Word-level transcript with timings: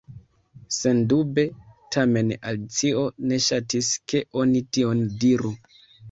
Sendube! 0.75 1.41
Tamen 1.95 2.31
Alicio 2.51 3.03
ne 3.31 3.39
ŝatis 3.47 3.89
ke 4.13 4.23
oni 4.45 4.63
tion 4.79 5.05
diru. 5.25 5.53